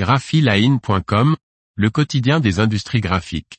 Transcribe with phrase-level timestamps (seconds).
[0.00, 1.36] graphiline.com,
[1.76, 3.58] le quotidien des industries graphiques.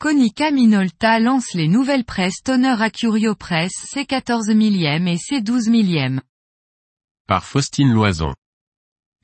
[0.00, 6.20] Konica Minolta lance les nouvelles presses Toner Acurio Press C14 mm et C12 mm.
[7.28, 8.34] Par Faustine Loison.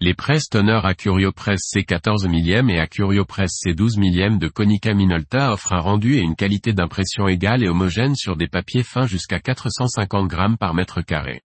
[0.01, 5.53] Les presses Toner Acurio Press C14 mm et Acurio Press C12 mm de Konica Minolta
[5.53, 9.39] offrent un rendu et une qualité d'impression égale et homogène sur des papiers fins jusqu'à
[9.39, 11.43] 450 grammes par mètre carré.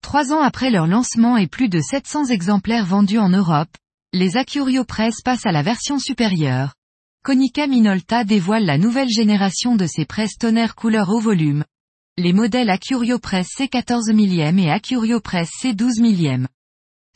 [0.00, 3.76] Trois ans après leur lancement et plus de 700 exemplaires vendus en Europe,
[4.14, 6.72] les Acurio Press passent à la version supérieure.
[7.22, 11.64] Konica Minolta dévoile la nouvelle génération de ses presses tonnerre couleur au volume.
[12.16, 16.46] Les modèles Acurio Press C14 mm et Acurio Press C12 mm.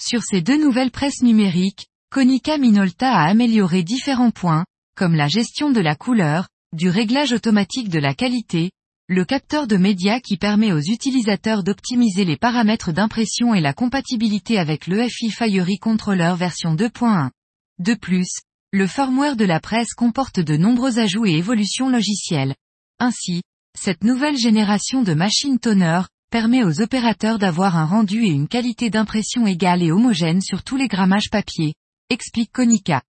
[0.01, 4.65] Sur ces deux nouvelles presses numériques, Konica Minolta a amélioré différents points,
[4.97, 8.71] comme la gestion de la couleur, du réglage automatique de la qualité,
[9.09, 14.59] le capteur de médias qui permet aux utilisateurs d'optimiser les paramètres d'impression et la compatibilité
[14.59, 17.31] avec l'EFI Fiery Controller version 2.1.
[17.79, 18.31] De plus,
[18.71, 22.55] le firmware de la presse comporte de nombreux ajouts et évolutions logicielles.
[22.99, 23.43] Ainsi,
[23.79, 28.91] cette nouvelle génération de machines toner permet aux opérateurs d'avoir un rendu et une qualité
[28.91, 31.75] d'impression égale et homogène sur tous les grammages papier,
[32.11, 33.03] explique Konica.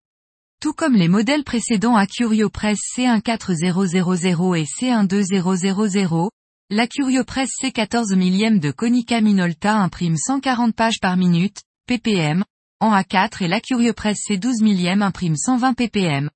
[0.62, 6.30] Tout comme les modèles précédents Acurio Press C14000 et C12000,
[6.70, 12.44] l'Acurio Press C14 mm de Konica Minolta imprime 140 pages par minute, ppm,
[12.80, 16.30] en A4 et l'Acurio-Press C12 mm imprime 120 ppm.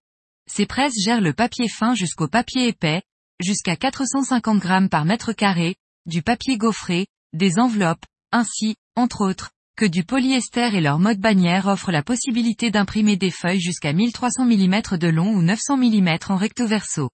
[0.49, 3.01] Ces presses gèrent le papier fin jusqu'au papier épais,
[3.39, 9.85] jusqu'à 450 grammes par mètre carré, du papier gaufré, des enveloppes, ainsi, entre autres, que
[9.85, 14.97] du polyester et leur mode bannière offre la possibilité d'imprimer des feuilles jusqu'à 1300 mm
[14.97, 17.09] de long ou 900 mm en recto verso.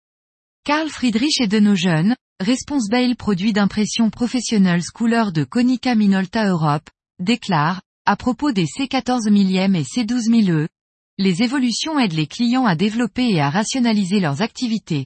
[0.66, 6.90] Karl Friedrich et de nos jeunes, Response produit d'impression professionnelle couleur de Konica Minolta Europe,
[7.20, 10.68] déclare, à propos des C14 mm et C12 000
[11.20, 15.06] les évolutions aident les clients à développer et à rationaliser leurs activités.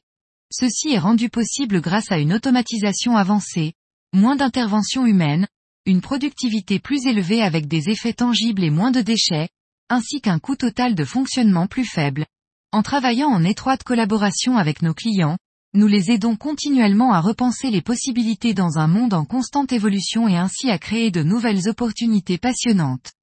[0.55, 3.73] Ceci est rendu possible grâce à une automatisation avancée,
[4.13, 5.47] moins d'intervention humaine,
[5.87, 9.49] une productivité plus élevée avec des effets tangibles et moins de déchets,
[9.89, 12.27] ainsi qu'un coût total de fonctionnement plus faible.
[12.71, 15.39] En travaillant en étroite collaboration avec nos clients,
[15.73, 20.37] nous les aidons continuellement à repenser les possibilités dans un monde en constante évolution et
[20.37, 23.13] ainsi à créer de nouvelles opportunités passionnantes.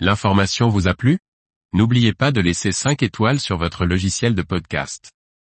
[0.00, 1.18] L'information vous a plu?
[1.72, 5.12] N'oubliez pas de laisser 5 étoiles sur votre logiciel de podcast.